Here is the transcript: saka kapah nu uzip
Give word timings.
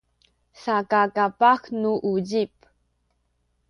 saka 0.61 1.01
kapah 1.15 1.61
nu 1.81 1.93
uzip 2.13 2.55